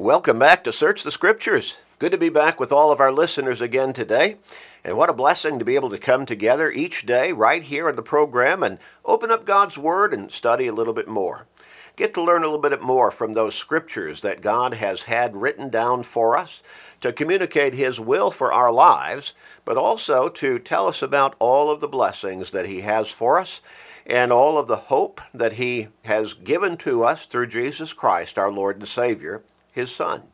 [0.00, 1.76] Welcome back to Search the Scriptures.
[1.98, 4.36] Good to be back with all of our listeners again today.
[4.82, 7.96] And what a blessing to be able to come together each day right here in
[7.96, 11.46] the program and open up God's Word and study a little bit more.
[11.96, 15.68] Get to learn a little bit more from those scriptures that God has had written
[15.68, 16.62] down for us
[17.02, 19.34] to communicate His will for our lives,
[19.66, 23.60] but also to tell us about all of the blessings that He has for us
[24.06, 28.50] and all of the hope that He has given to us through Jesus Christ, our
[28.50, 30.24] Lord and Savior, His Son.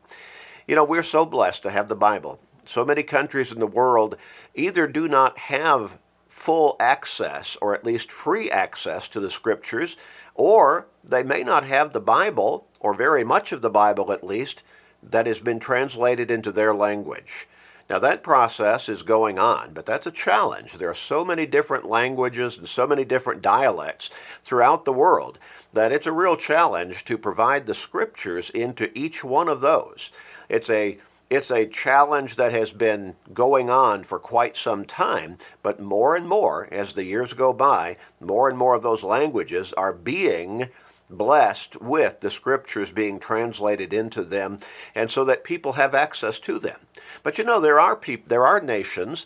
[0.67, 2.39] You know, we're so blessed to have the Bible.
[2.65, 4.17] So many countries in the world
[4.53, 9.97] either do not have full access, or at least free access to the Scriptures,
[10.35, 14.63] or they may not have the Bible, or very much of the Bible at least,
[15.01, 17.47] that has been translated into their language.
[17.89, 20.73] Now, that process is going on, but that's a challenge.
[20.73, 24.09] There are so many different languages and so many different dialects
[24.43, 25.39] throughout the world
[25.71, 30.11] that it's a real challenge to provide the scriptures into each one of those.
[30.49, 30.97] It's a
[31.29, 36.25] it's a challenge that has been going on for quite some time, but more and
[36.25, 40.69] more, as the years go by, more and more of those languages are being
[41.09, 44.57] blessed with the scriptures being translated into them
[44.93, 46.79] and so that people have access to them.
[47.23, 49.25] But you know there are people there are nations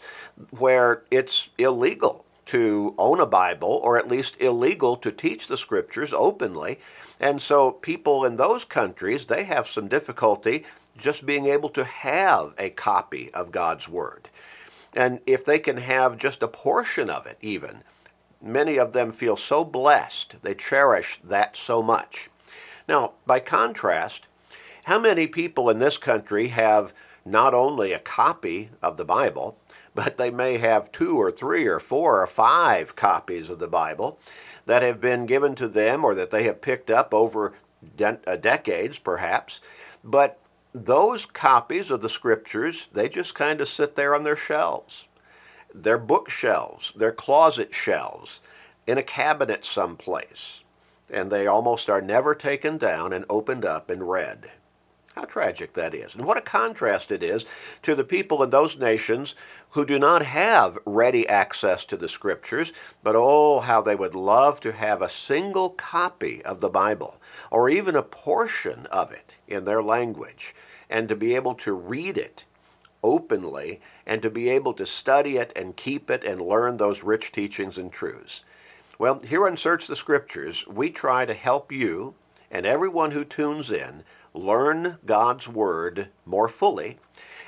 [0.52, 6.14] where it's illegal to own a Bible or at least illegal to teach the scriptures
[6.14, 6.80] openly.
[7.20, 10.66] And so people in those countries they have some difficulty
[10.98, 14.30] just being able to have a copy of God's word.
[14.94, 17.84] And if they can have just a portion of it even,
[18.42, 22.30] many of them feel so blessed, they cherish that so much.
[22.88, 24.28] Now, by contrast,
[24.86, 29.58] how many people in this country have not only a copy of the Bible,
[29.94, 34.18] but they may have two or three or four or five copies of the Bible
[34.66, 37.54] that have been given to them or that they have picked up over
[37.96, 39.62] de- uh, decades, perhaps.
[40.04, 40.40] But
[40.74, 45.08] those copies of the scriptures, they just kind of sit there on their shelves
[45.74, 48.42] their bookshelves, their closet shelves,
[48.88, 50.64] in a cabinet someplace,
[51.10, 54.52] and they almost are never taken down and opened up and read.
[55.16, 56.16] How tragic that is.
[56.16, 57.46] And what a contrast it is
[57.82, 59.36] to the people in those nations
[59.72, 62.72] who do not have ready access to the scriptures,
[63.04, 67.70] but oh, how they would love to have a single copy of the Bible, or
[67.70, 70.56] even a portion of it in their language,
[70.90, 72.46] and to be able to read it
[73.04, 77.32] openly and to be able to study it and keep it and learn those rich
[77.32, 78.44] teachings and truths.
[79.00, 82.16] Well, here on Search the Scriptures, we try to help you
[82.52, 84.04] and everyone who tunes in
[84.34, 87.00] learn God's Word more fully.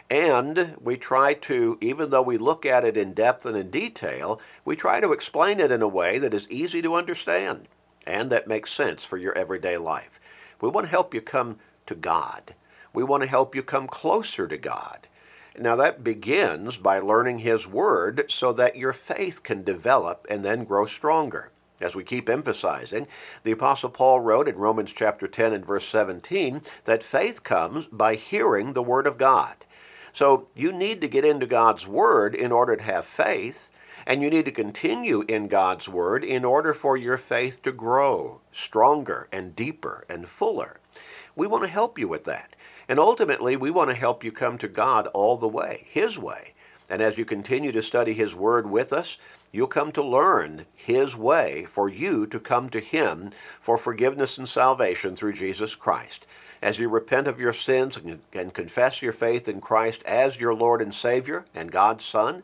[0.09, 4.39] And we try to, even though we look at it in depth and in detail,
[4.65, 7.67] we try to explain it in a way that is easy to understand
[8.05, 10.19] and that makes sense for your everyday life.
[10.61, 12.55] We want to help you come to God.
[12.93, 15.07] We want to help you come closer to God.
[15.57, 20.63] Now, that begins by learning His Word so that your faith can develop and then
[20.63, 21.51] grow stronger.
[21.79, 23.07] As we keep emphasizing,
[23.43, 28.15] the Apostle Paul wrote in Romans chapter 10 and verse 17 that faith comes by
[28.15, 29.65] hearing the Word of God.
[30.11, 33.69] So you need to get into God's Word in order to have faith,
[34.07, 38.41] and you need to continue in God's Word in order for your faith to grow
[38.51, 40.79] stronger and deeper and fuller.
[41.35, 42.55] We want to help you with that.
[42.93, 46.53] And ultimately, we want to help you come to God all the way, His way.
[46.91, 49.17] And as you continue to study His Word with us,
[49.51, 54.47] you'll come to learn His way for you to come to Him for forgiveness and
[54.47, 56.27] salvation through Jesus Christ.
[56.61, 57.97] As you repent of your sins
[58.31, 62.43] and confess your faith in Christ as your Lord and Savior and God's Son,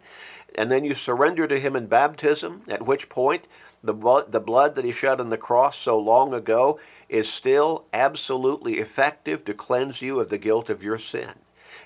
[0.57, 3.47] and then you surrender to Him in baptism, at which point
[3.83, 4.31] the blood,
[4.73, 10.01] that He shed on the cross so long ago is still absolutely effective to cleanse
[10.01, 11.33] you of the guilt of your sin.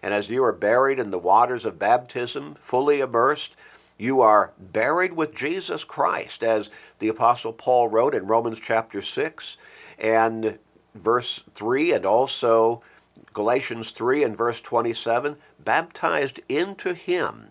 [0.02, 3.56] And as you are buried in the waters of baptism, fully immersed,
[3.98, 6.70] you are buried with Jesus Christ, as
[7.00, 9.58] the Apostle Paul wrote in Romans chapter 6
[9.98, 10.60] and
[10.94, 12.82] verse 3, and also
[13.32, 17.50] Galatians 3 and verse 27, baptized into Him,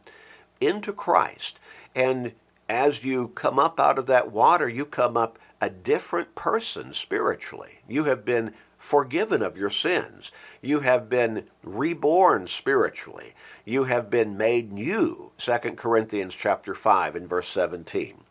[0.61, 1.59] into Christ.
[1.95, 2.33] And
[2.69, 7.79] as you come up out of that water, you come up a different person spiritually.
[7.89, 10.33] You have been forgiven of your sins.
[10.61, 13.35] You have been reborn spiritually.
[13.65, 15.31] You have been made new.
[15.39, 18.25] 2 Corinthians chapter 5 and verse 17.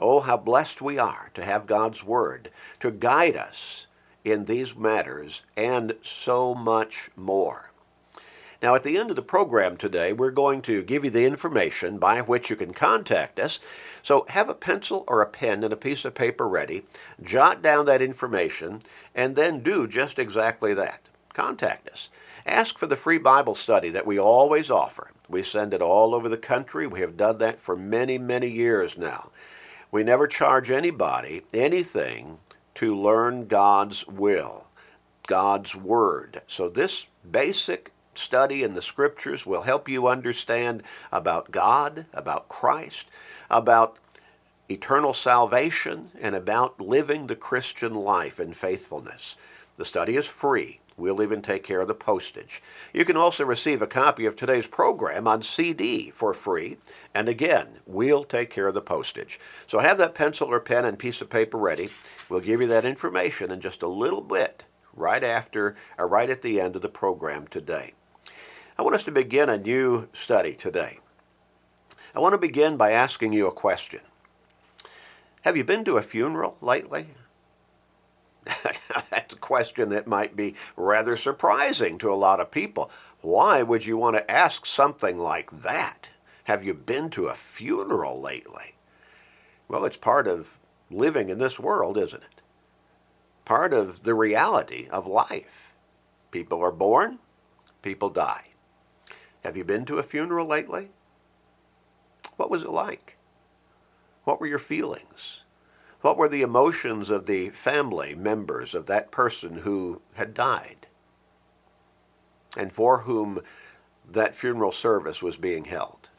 [0.00, 3.86] Oh, how blessed we are to have God's word to guide us
[4.24, 7.70] in these matters and so much more.
[8.62, 11.98] Now, at the end of the program today, we're going to give you the information
[11.98, 13.60] by which you can contact us.
[14.02, 16.84] So have a pencil or a pen and a piece of paper ready,
[17.22, 18.82] jot down that information,
[19.14, 21.08] and then do just exactly that.
[21.34, 22.08] contact us.
[22.46, 25.10] Ask for the free Bible study that we always offer.
[25.28, 26.86] We send it all over the country.
[26.86, 29.30] We have done that for many, many years now.
[29.90, 32.38] We never charge anybody anything
[32.76, 34.68] to learn God's will,
[35.26, 36.42] God's Word.
[36.46, 40.82] So this basic study in the Scriptures will help you understand
[41.12, 43.08] about God, about Christ,
[43.50, 43.98] about
[44.68, 49.36] eternal salvation, and about living the Christian life in faithfulness.
[49.76, 50.80] The study is free.
[50.96, 52.62] We'll even take care of the postage.
[52.94, 56.78] You can also receive a copy of today's program on CD for free.
[57.14, 59.38] And again, we'll take care of the postage.
[59.66, 61.90] So have that pencil or pen and piece of paper ready.
[62.30, 64.64] We'll give you that information in just a little bit
[64.94, 67.92] right after or right at the end of the program today.
[68.78, 70.98] I want us to begin a new study today.
[72.14, 74.00] I want to begin by asking you a question.
[75.42, 77.06] Have you been to a funeral lately?
[79.10, 82.90] That's a question that might be rather surprising to a lot of people.
[83.22, 86.10] Why would you want to ask something like that?
[86.44, 88.74] Have you been to a funeral lately?
[89.68, 90.58] Well, it's part of
[90.90, 92.42] living in this world, isn't it?
[93.44, 95.72] Part of the reality of life.
[96.30, 97.18] People are born,
[97.82, 98.45] people die.
[99.46, 100.88] Have you been to a funeral lately?
[102.36, 103.16] What was it like?
[104.24, 105.42] What were your feelings?
[106.00, 110.88] What were the emotions of the family members of that person who had died
[112.56, 113.40] and for whom
[114.10, 116.10] that funeral service was being held?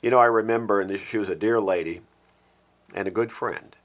[0.00, 2.00] You know, I remember, and she was a dear lady
[2.94, 3.76] and a good friend.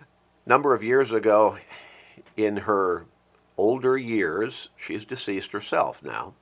[0.00, 1.58] A number of years ago,
[2.36, 3.06] in her
[3.56, 6.34] older years, she's deceased herself now,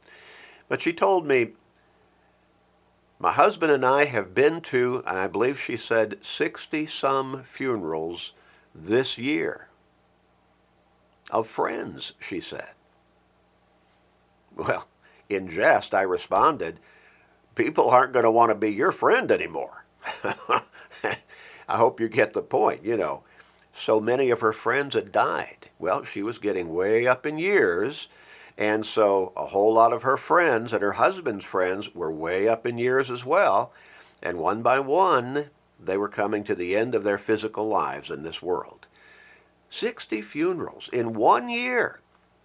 [0.71, 1.49] but she told me
[3.19, 8.33] my husband and I have been to, and I believe she said, 60 some funerals
[8.73, 9.69] this year.
[11.31, 12.71] Of friends, she said.
[14.57, 14.87] Well,
[15.29, 16.79] in jest, I responded,
[17.57, 19.85] people aren't going to want to be your friend anymore.
[20.25, 23.25] I hope you get the point, you know.
[23.73, 25.69] So many of her friends had died.
[25.81, 28.09] Well, she was getting way up in years,
[28.61, 32.67] and so a whole lot of her friends and her husband's friends were way up
[32.67, 33.73] in years as well.
[34.23, 35.49] And one by one,
[35.83, 38.87] they were coming to the end of their physical lives in this world.
[39.71, 42.01] 60 funerals in one year.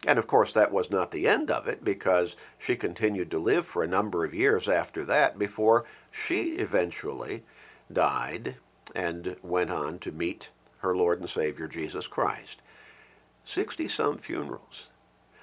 [0.07, 3.65] And of course, that was not the end of it because she continued to live
[3.65, 7.43] for a number of years after that before she eventually
[7.91, 8.55] died
[8.95, 12.61] and went on to meet her Lord and Savior Jesus Christ.
[13.43, 14.87] 60 some funerals.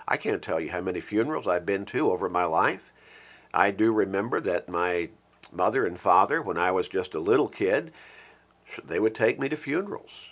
[0.06, 2.92] I can't tell you how many funerals I've been to over my life.
[3.54, 5.10] I do remember that my
[5.52, 7.92] mother and father, when I was just a little kid,
[8.84, 10.30] they would take me to funerals.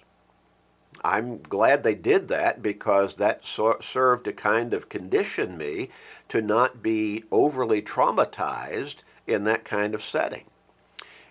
[1.04, 5.88] I'm glad they did that because that served to kind of condition me
[6.28, 8.96] to not be overly traumatized
[9.26, 10.44] in that kind of setting.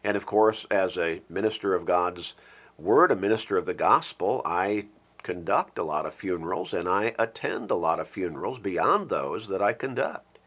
[0.03, 2.33] And of course, as a minister of God's
[2.77, 4.86] Word, a minister of the gospel, I
[5.24, 9.62] conduct a lot of funerals and I attend a lot of funerals beyond those that
[9.62, 10.39] I conduct.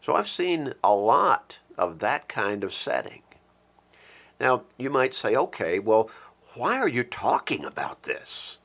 [0.00, 3.22] So I've seen a lot of that kind of setting.
[4.40, 6.10] Now, you might say, okay, well,
[6.54, 8.58] why are you talking about this?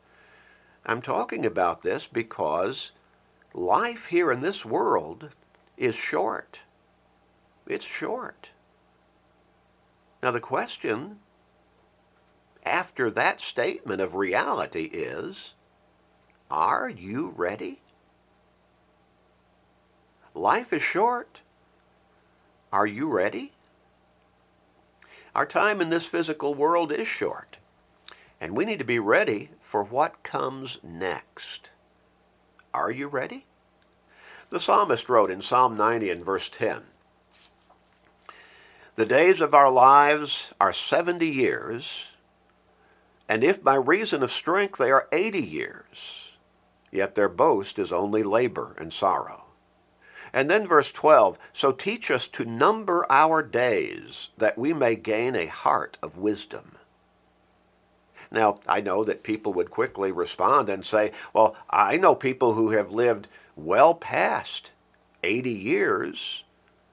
[0.85, 2.91] I'm talking about this because
[3.53, 5.29] life here in this world
[5.77, 6.61] is short.
[7.67, 8.51] It's short.
[10.21, 11.19] Now, the question
[12.63, 15.53] after that statement of reality is
[16.49, 17.81] Are you ready?
[20.33, 21.41] Life is short.
[22.71, 23.51] Are you ready?
[25.35, 27.57] Our time in this physical world is short,
[28.39, 31.71] and we need to be ready for what comes next.
[32.73, 33.45] Are you ready?
[34.49, 36.83] The psalmist wrote in Psalm 90 and verse 10
[38.95, 42.12] The days of our lives are 70 years
[43.33, 46.33] and if by reason of strength they are eighty years,
[46.91, 49.45] yet their boast is only labor and sorrow.
[50.31, 55.35] And then verse 12, so teach us to number our days that we may gain
[55.35, 56.73] a heart of wisdom.
[58.29, 62.69] Now, I know that people would quickly respond and say, well, I know people who
[62.69, 64.73] have lived well past
[65.23, 66.43] 80 years,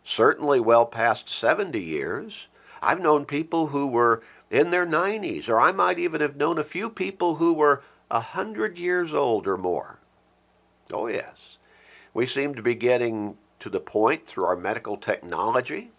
[0.04, 2.46] certainly well past 70 years.
[2.80, 6.64] I've known people who were in their 90s, or I might even have known a
[6.64, 10.00] few people who were a hundred years old or more.
[10.92, 11.58] Oh, yes.
[12.12, 15.92] We seem to be getting to the point through our medical technology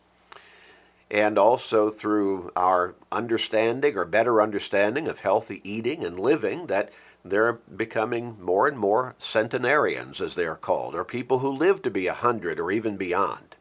[1.10, 6.90] and also through our understanding or better understanding of healthy eating and living that
[7.24, 11.92] they're becoming more and more centenarians, as they are called, or people who live to
[11.92, 13.56] be a hundred or even beyond.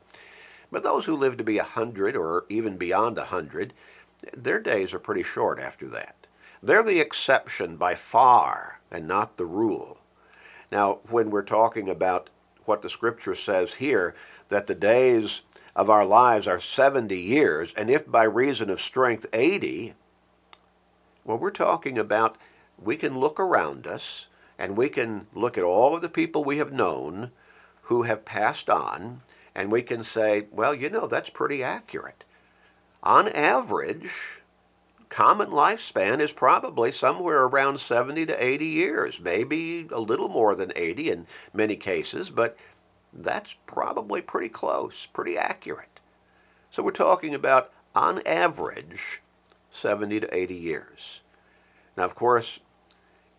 [0.72, 3.74] But those who live to be a hundred or even beyond a hundred,
[4.36, 6.26] their days are pretty short after that.
[6.62, 10.00] They're the exception by far and not the rule.
[10.70, 12.30] Now, when we're talking about
[12.64, 14.14] what the scripture says here,
[14.48, 15.42] that the days
[15.74, 19.94] of our lives are 70 years, and if by reason of strength 80,
[21.24, 22.36] well, we're talking about
[22.78, 24.26] we can look around us
[24.58, 27.30] and we can look at all of the people we have known
[27.82, 29.22] who have passed on,
[29.54, 32.24] and we can say, well, you know, that's pretty accurate.
[33.02, 34.42] On average,
[35.08, 40.72] common lifespan is probably somewhere around 70 to 80 years, maybe a little more than
[40.76, 42.56] 80 in many cases, but
[43.12, 46.00] that's probably pretty close, pretty accurate.
[46.70, 49.22] So we're talking about, on average,
[49.70, 51.20] 70 to 80 years.
[51.96, 52.60] Now, of course,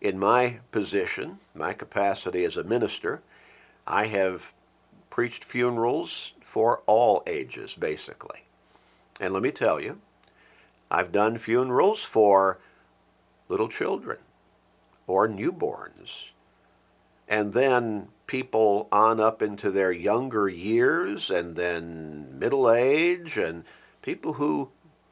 [0.00, 3.22] in my position, my capacity as a minister,
[3.86, 4.52] I have
[5.08, 8.44] preached funerals for all ages, basically.
[9.22, 10.00] And let me tell you,
[10.90, 12.58] I've done funerals for
[13.48, 14.18] little children
[15.06, 16.30] or newborns.
[17.28, 23.62] And then people on up into their younger years and then middle age and
[24.02, 24.70] people who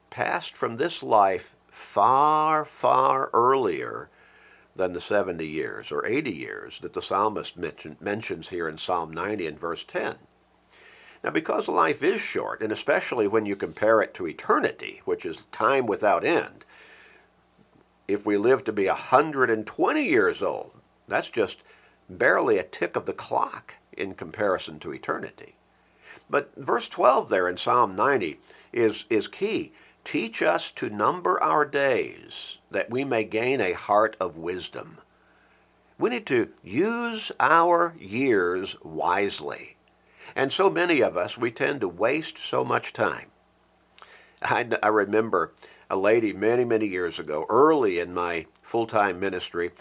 [0.09, 4.09] passed from this life far, far earlier
[4.75, 9.13] than the 70 years or 80 years that the psalmist mention, mentions here in Psalm
[9.13, 10.15] 90 and verse 10.
[11.23, 15.43] Now, because life is short, and especially when you compare it to eternity, which is
[15.51, 16.65] time without end,
[18.07, 20.71] if we live to be 120 years old,
[21.07, 21.59] that's just
[22.09, 25.55] barely a tick of the clock in comparison to eternity.
[26.29, 28.39] But verse 12 there in Psalm 90
[28.73, 29.73] is, is key.
[30.03, 34.97] Teach us to number our days that we may gain a heart of wisdom.
[35.99, 39.75] We need to use our years wisely.
[40.35, 43.27] And so many of us, we tend to waste so much time.
[44.41, 45.53] I, I remember
[45.89, 49.71] a lady many, many years ago, early in my full time ministry,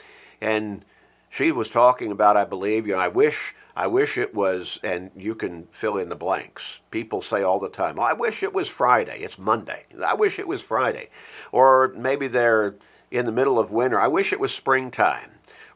[0.41, 0.85] and
[1.29, 5.13] she was talking about, I believe, you know, I wish, I wish it was, and
[5.17, 6.81] you can fill in the blanks.
[6.91, 9.21] People say all the time, well, I wish it was Friday.
[9.21, 9.85] It's Monday.
[10.05, 11.09] I wish it was Friday.
[11.53, 12.75] Or maybe they're
[13.13, 14.01] in the middle of winter.
[14.01, 15.31] I wish it was springtime.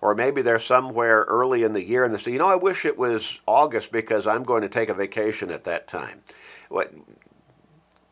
[0.04, 2.84] Or maybe they're somewhere early in the year and they say, you know, I wish
[2.84, 6.20] it was August because I'm going to take a vacation at that time.
[6.68, 6.92] What,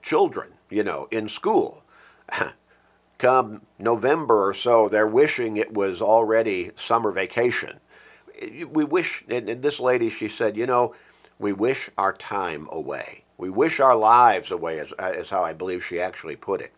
[0.00, 1.84] children, you know, in school.
[3.18, 7.78] come November or so, they're wishing it was already summer vacation.
[8.70, 10.94] We wish, and this lady, she said, you know,
[11.38, 13.24] we wish our time away.
[13.36, 16.72] We wish our lives away, is, is how I believe she actually put it.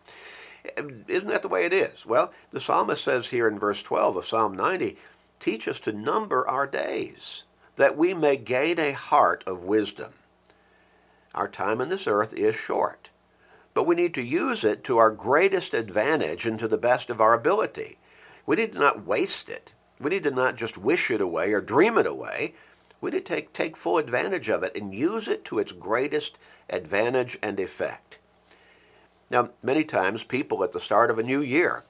[0.76, 2.06] Isn't that the way it is?
[2.06, 4.96] Well, the psalmist says here in verse 12 of Psalm 90
[5.40, 7.44] teach us to number our days,
[7.76, 10.12] that we may gain a heart of wisdom.
[11.34, 13.10] Our time on this earth is short
[13.74, 17.20] but we need to use it to our greatest advantage and to the best of
[17.20, 17.98] our ability.
[18.46, 19.72] We need to not waste it.
[20.00, 22.54] We need to not just wish it away or dream it away.
[23.00, 26.38] We need to take, take full advantage of it and use it to its greatest
[26.70, 28.18] advantage and effect.
[29.30, 31.84] Now, many times people at the start of a new year,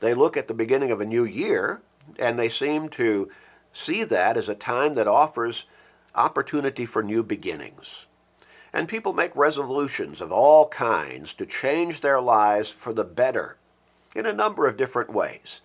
[0.00, 1.82] they look at the beginning of a new year
[2.18, 3.30] and they seem to
[3.72, 5.66] see that as a time that offers
[6.14, 8.06] opportunity for new beginnings.
[8.72, 13.56] And people make resolutions of all kinds to change their lives for the better
[14.14, 15.60] in a number of different ways.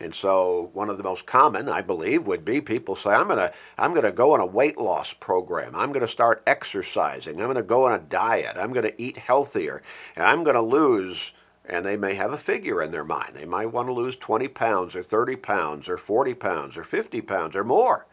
[0.00, 3.38] And so one of the most common, I believe, would be people say, I'm going
[3.38, 5.74] to I'm to go on a weight loss program.
[5.74, 7.40] I'm going to start exercising.
[7.40, 8.56] I'm going to go on a diet.
[8.56, 9.82] I'm going to eat healthier.
[10.14, 11.32] And I'm going to lose
[11.68, 13.34] and they may have a figure in their mind.
[13.34, 17.20] They might want to lose 20 pounds or 30 pounds or 40 pounds or 50
[17.20, 18.06] pounds or more.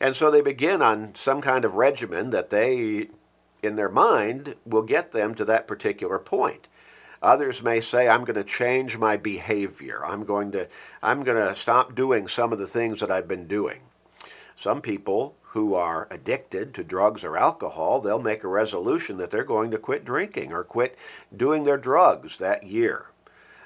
[0.00, 3.08] And so they begin on some kind of regimen that they
[3.62, 6.68] in their mind will get them to that particular point.
[7.22, 10.04] Others may say, I'm going to change my behavior.
[10.04, 10.68] I'm going to,
[11.02, 13.80] I'm going to stop doing some of the things that I've been doing.
[14.54, 19.44] Some people who are addicted to drugs or alcohol, they'll make a resolution that they're
[19.44, 20.96] going to quit drinking or quit
[21.34, 23.06] doing their drugs that year.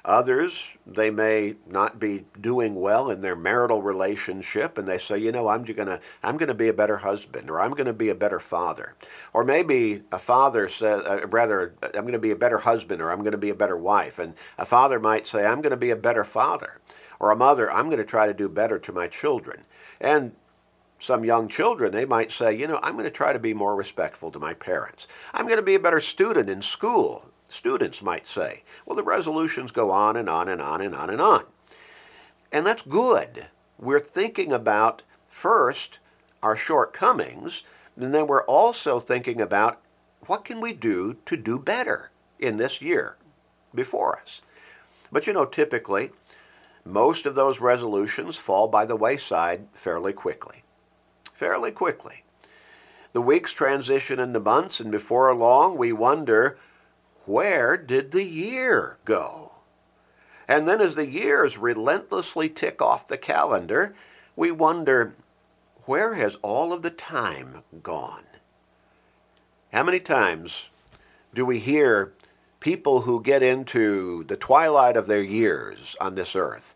[0.05, 5.31] Others, they may not be doing well in their marital relationship, and they say, you
[5.31, 8.41] know, I'm gonna, I'm gonna be a better husband, or I'm gonna be a better
[8.41, 8.95] father,
[9.33, 13.23] or maybe a father says, uh, rather, I'm gonna be a better husband, or I'm
[13.23, 16.25] gonna be a better wife, and a father might say, I'm gonna be a better
[16.25, 16.81] father,
[17.19, 19.65] or a mother, I'm gonna try to do better to my children,
[20.01, 20.33] and
[20.99, 23.75] some young children, they might say, you know, I'm going to try to be more
[23.75, 25.09] respectful to my parents.
[25.33, 28.63] I'm going to be a better student in school students might say.
[28.87, 31.45] Well, the resolutions go on and on and on and on and on.
[32.53, 33.49] And that's good.
[33.79, 35.99] We're thinking about first
[36.43, 37.63] our shortcomings,
[37.97, 39.81] and then we're also thinking about
[40.27, 43.17] what can we do to do better in this year
[43.75, 44.43] before us.
[45.13, 46.11] But you know, typically,
[46.85, 50.63] most of those resolutions fall by the wayside fairly quickly.
[51.35, 52.25] Fairly quickly.
[53.13, 56.59] The weeks transition into months, and before long, we wonder,
[57.31, 59.53] where did the year go?
[60.49, 63.95] And then, as the years relentlessly tick off the calendar,
[64.35, 65.15] we wonder,
[65.85, 68.25] where has all of the time gone?
[69.73, 70.71] How many times
[71.33, 72.13] do we hear
[72.59, 76.75] people who get into the twilight of their years on this earth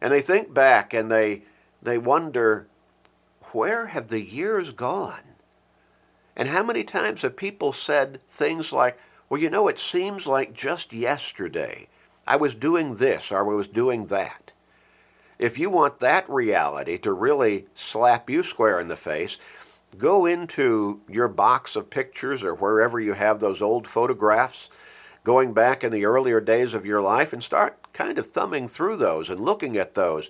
[0.00, 1.42] and they think back and they,
[1.82, 2.66] they wonder,
[3.52, 5.36] where have the years gone?
[6.34, 8.98] And how many times have people said things like,
[9.32, 11.88] well, you know, it seems like just yesterday
[12.26, 14.52] I was doing this or I was doing that.
[15.38, 19.38] If you want that reality to really slap you square in the face,
[19.96, 24.68] go into your box of pictures or wherever you have those old photographs
[25.24, 28.96] going back in the earlier days of your life and start kind of thumbing through
[28.96, 30.28] those and looking at those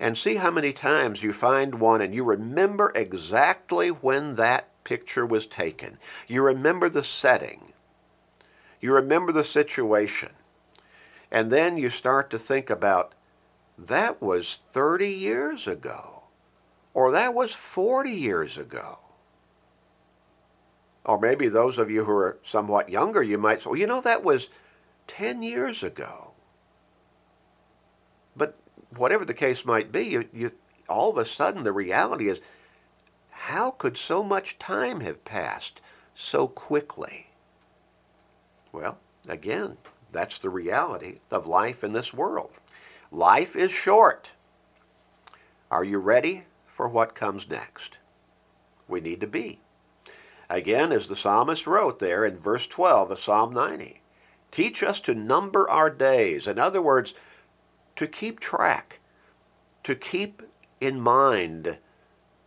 [0.00, 5.24] and see how many times you find one and you remember exactly when that picture
[5.24, 5.96] was taken.
[6.26, 7.72] You remember the setting.
[8.80, 10.30] You remember the situation.
[11.30, 13.14] And then you start to think about
[13.78, 16.22] that was 30 years ago,
[16.94, 18.98] or that was 40 years ago.
[21.04, 24.00] Or maybe those of you who are somewhat younger, you might say, well, you know,
[24.00, 24.48] that was
[25.06, 26.32] 10 years ago.
[28.36, 28.56] But
[28.96, 30.52] whatever the case might be, you, you,
[30.88, 32.40] all of a sudden the reality is,
[33.30, 35.80] how could so much time have passed
[36.14, 37.25] so quickly?
[38.76, 39.78] Well, again,
[40.12, 42.50] that's the reality of life in this world.
[43.10, 44.32] Life is short.
[45.70, 48.00] Are you ready for what comes next?
[48.86, 49.60] We need to be.
[50.50, 54.02] Again, as the psalmist wrote there in verse 12 of Psalm 90,
[54.50, 56.46] teach us to number our days.
[56.46, 57.14] In other words,
[57.96, 59.00] to keep track,
[59.84, 60.42] to keep
[60.82, 61.78] in mind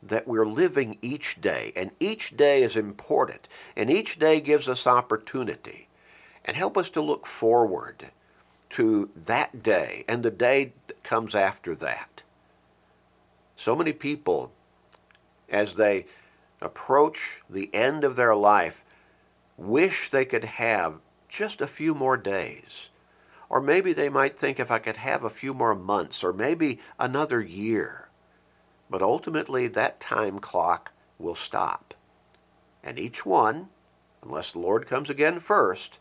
[0.03, 4.85] that we're living each day, and each day is important, and each day gives us
[4.85, 5.88] opportunity,
[6.49, 8.09] and help us to look forward
[8.71, 12.23] to that day and the day that comes after that.
[13.55, 14.51] So many people,
[15.47, 16.07] as they
[16.59, 18.83] approach the end of their life,
[19.57, 20.95] wish they could have
[21.27, 22.89] just a few more days.
[23.47, 26.79] Or maybe they might think if I could have a few more months or maybe
[26.97, 28.09] another year.
[28.89, 31.93] But ultimately, that time clock will stop.
[32.83, 33.69] And each one,
[34.23, 35.99] unless the Lord comes again first,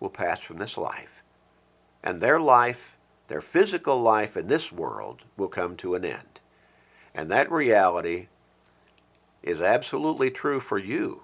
[0.00, 1.22] will pass from this life.
[2.02, 2.96] And their life,
[3.28, 6.40] their physical life in this world, will come to an end.
[7.14, 8.28] And that reality
[9.42, 11.22] is absolutely true for you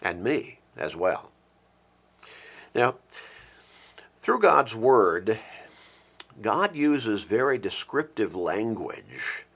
[0.00, 1.30] and me as well.
[2.74, 2.96] Now,
[4.16, 5.38] through God's Word,
[6.40, 9.46] God uses very descriptive language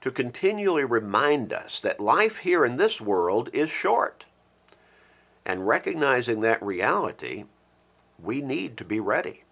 [0.00, 4.26] to continually remind us that life here in this world is short.
[5.44, 7.44] And recognizing that reality,
[8.22, 9.42] we need to be ready.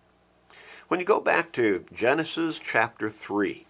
[0.89, 3.67] When you go back to Genesis chapter 3,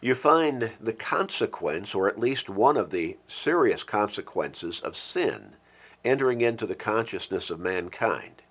[0.00, 5.56] you find the consequence, or at least one of the serious consequences of sin
[6.04, 8.42] entering into the consciousness of mankind.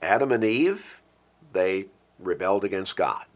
[0.00, 1.02] Adam and Eve,
[1.52, 1.86] they
[2.18, 3.26] rebelled against God.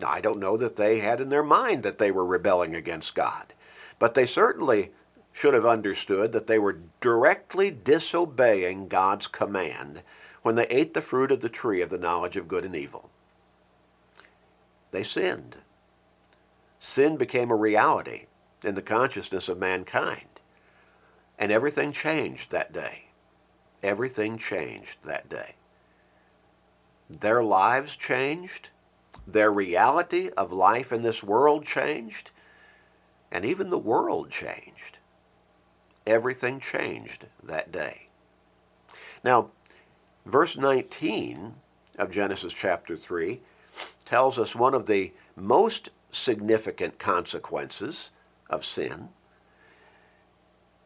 [0.00, 3.14] Now, I don't know that they had in their mind that they were rebelling against
[3.14, 3.54] God,
[3.98, 4.90] but they certainly
[5.32, 10.02] should have understood that they were directly disobeying God's command
[10.42, 13.10] when they ate the fruit of the tree of the knowledge of good and evil.
[14.90, 15.56] They sinned
[16.82, 18.26] sin became a reality
[18.64, 20.40] in the consciousness of mankind.
[21.38, 23.04] And everything changed that day.
[23.84, 25.54] Everything changed that day.
[27.08, 28.70] Their lives changed.
[29.28, 32.32] Their reality of life in this world changed.
[33.30, 34.98] And even the world changed.
[36.06, 38.08] Everything changed that day.
[39.24, 39.50] Now,
[40.26, 41.54] verse 19
[41.98, 43.40] of Genesis chapter 3
[44.04, 48.10] tells us one of the most significant consequences
[48.50, 49.08] of sin.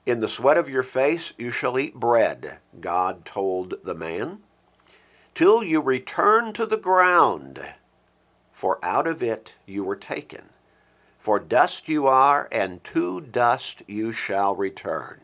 [0.05, 4.39] In the sweat of your face you shall eat bread, God told the man,
[5.35, 7.75] till you return to the ground,
[8.53, 10.51] for out of it you were taken.
[11.27, 15.23] For dust you are, and to dust you shall return.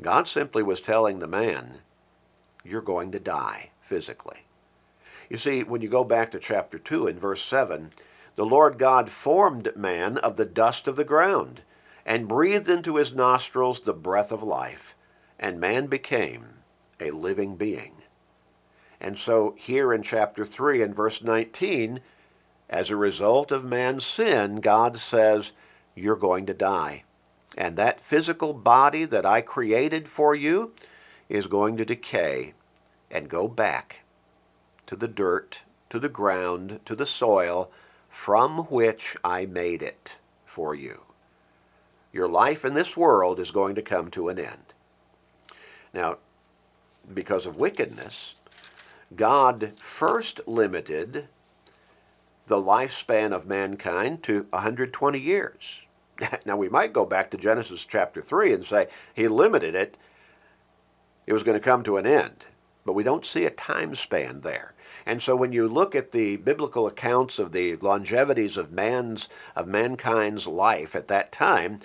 [0.00, 1.82] God simply was telling the man,
[2.64, 4.46] you're going to die physically.
[5.28, 7.90] You see, when you go back to chapter 2 in verse 7,
[8.36, 11.60] the Lord God formed man of the dust of the ground
[12.06, 14.96] and breathed into his nostrils the breath of life,
[15.38, 16.62] and man became
[16.98, 17.96] a living being.
[18.98, 22.00] And so, here in chapter 3 and verse 19,
[22.72, 25.52] as a result of man's sin, God says,
[25.94, 27.04] You're going to die.
[27.56, 30.72] And that physical body that I created for you
[31.28, 32.54] is going to decay
[33.10, 34.04] and go back
[34.86, 37.70] to the dirt, to the ground, to the soil
[38.08, 41.02] from which I made it for you.
[42.10, 44.74] Your life in this world is going to come to an end.
[45.92, 46.18] Now,
[47.12, 48.34] because of wickedness,
[49.14, 51.28] God first limited
[52.46, 55.86] the lifespan of mankind to 120 years.
[56.44, 59.96] now, we might go back to Genesis chapter 3 and say he limited it,
[61.26, 62.46] it was going to come to an end.
[62.84, 64.74] But we don't see a time span there.
[65.06, 69.66] And so when you look at the biblical accounts of the longevities of man's of
[69.66, 71.78] mankind's life at that time,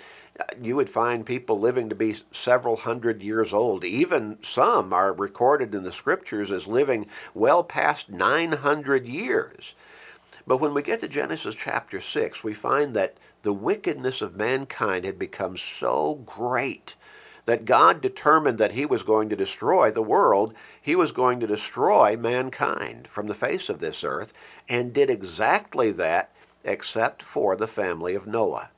[0.60, 3.84] you would find people living to be several hundred years old.
[3.84, 9.74] Even some are recorded in the scriptures as living well past 900 years.
[10.48, 15.04] But when we get to Genesis chapter 6, we find that the wickedness of mankind
[15.04, 16.96] had become so great
[17.44, 21.46] that God determined that he was going to destroy the world, he was going to
[21.46, 24.32] destroy mankind from the face of this earth,
[24.70, 26.32] and did exactly that
[26.64, 28.70] except for the family of Noah.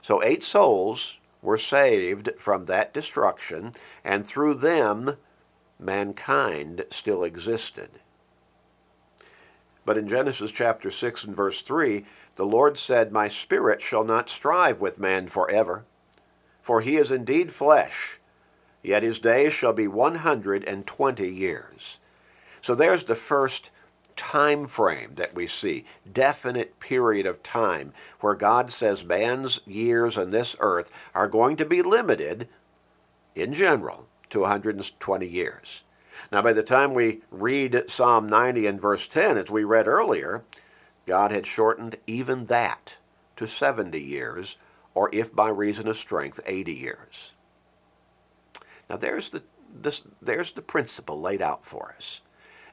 [0.00, 3.72] So eight souls were saved from that destruction,
[4.04, 5.16] and through them,
[5.80, 7.90] mankind still existed.
[9.88, 12.04] But in Genesis chapter 6 and verse 3,
[12.36, 15.86] the Lord said, My spirit shall not strive with man forever
[16.68, 18.20] for he is indeed flesh,
[18.82, 21.96] yet his days shall be 120 years.
[22.60, 23.70] So there's the first
[24.16, 30.28] time frame that we see, definite period of time where God says man's years on
[30.28, 32.50] this earth are going to be limited
[33.34, 35.84] in general to 120 years.
[36.30, 40.44] Now, by the time we read Psalm 90 and verse 10, as we read earlier,
[41.06, 42.96] God had shortened even that
[43.36, 44.56] to 70 years
[44.94, 47.32] or if by reason of strength, 80 years.
[48.90, 52.20] Now there's the, this, there's the principle laid out for us.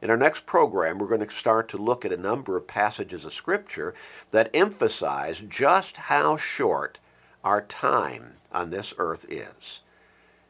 [0.01, 3.25] In our next program, we're going to start to look at a number of passages
[3.25, 3.93] of Scripture
[4.31, 6.99] that emphasize just how short
[7.43, 9.81] our time on this earth is.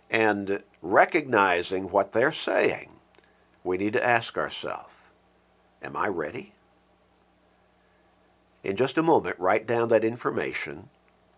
[0.09, 2.91] And recognizing what they're saying,
[3.63, 4.93] we need to ask ourselves,
[5.81, 6.53] am I ready?
[8.63, 10.89] In just a moment, write down that information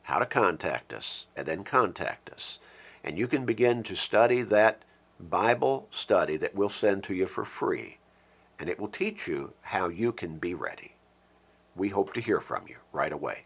[0.04, 2.60] how to contact us, and then contact us.
[3.04, 4.84] And you can begin to study that
[5.20, 7.98] Bible study that we'll send to you for free,
[8.58, 10.96] and it will teach you how you can be ready.
[11.76, 13.44] We hope to hear from you right away.